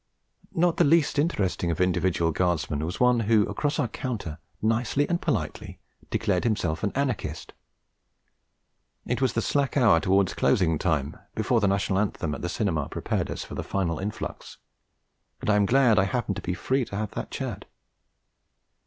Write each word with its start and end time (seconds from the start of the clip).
Not 0.55 0.77
the 0.77 0.83
least 0.83 1.19
interesting 1.19 1.69
of 1.69 1.79
individual 1.79 2.31
Guardsmen 2.31 2.83
was 2.83 2.99
one 2.99 3.19
who 3.19 3.47
across 3.47 3.77
our 3.77 3.87
counter 3.87 4.39
nicely 4.59 5.07
and 5.07 5.21
politely 5.21 5.77
declared 6.09 6.43
himself 6.43 6.81
an 6.81 6.91
anarchist. 6.95 7.53
It 9.05 9.21
was 9.21 9.33
the 9.33 9.43
slack 9.43 9.77
hour 9.77 9.99
towards 9.99 10.33
closing 10.33 10.79
time, 10.79 11.17
before 11.35 11.59
the 11.59 11.67
National 11.67 11.99
Anthem 11.99 12.33
at 12.33 12.41
the 12.41 12.49
cinema 12.49 12.89
prepared 12.89 13.29
us 13.29 13.43
for 13.43 13.53
the 13.53 13.61
final 13.63 13.99
influx, 13.99 14.57
and 15.39 15.51
I 15.51 15.55
am 15.55 15.67
glad 15.67 15.99
I 15.99 16.05
happened 16.05 16.37
to 16.37 16.41
be 16.41 16.55
free 16.55 16.83
to 16.85 16.95
have 16.95 17.11
that 17.11 17.29
chat. 17.29 17.65